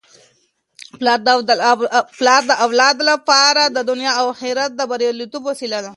[2.17, 5.89] پلار د اولاد لپاره د دنیا او اخرت د بریالیتوب وسیله ده.